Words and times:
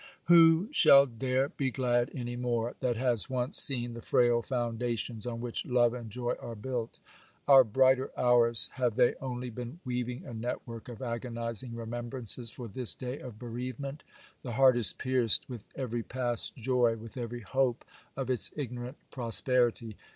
Who 0.23 0.67
shall 0.71 1.05
dare 1.05 1.49
be 1.49 1.69
glad 1.69 2.09
any 2.15 2.35
more, 2.35 2.73
that 2.79 2.97
has 2.97 3.29
once 3.29 3.55
seen 3.59 3.93
the 3.93 4.01
frail 4.01 4.41
foundations 4.41 5.27
on 5.27 5.41
which 5.41 5.63
love 5.63 5.93
and 5.93 6.09
joy 6.09 6.33
are 6.39 6.55
built? 6.55 6.99
Our 7.47 7.63
brighter 7.63 8.09
hours, 8.17 8.71
have 8.73 8.95
they 8.95 9.13
only 9.21 9.51
been 9.51 9.79
weaving 9.85 10.25
a 10.25 10.33
network 10.33 10.89
of 10.89 11.03
agonizing 11.03 11.75
remembrances 11.75 12.49
for 12.49 12.67
this 12.67 12.95
day 12.95 13.19
of 13.19 13.37
bereavement? 13.37 14.03
The 14.41 14.53
heart 14.53 14.75
is 14.75 14.91
pierced 14.91 15.47
with 15.47 15.65
every 15.75 16.01
past 16.01 16.55
joy, 16.55 16.95
with 16.95 17.15
every 17.15 17.41
hope 17.41 17.85
of 18.17 18.31
its 18.31 18.49
ignorant 18.55 18.97
prosperity. 19.11 19.97